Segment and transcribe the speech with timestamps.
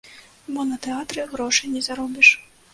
[0.55, 2.37] Бо на тэатры грошай не заробіш.